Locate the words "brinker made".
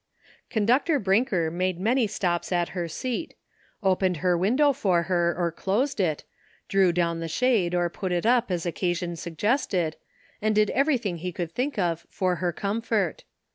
0.97-1.79